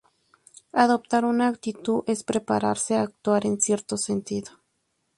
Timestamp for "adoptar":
0.83-1.23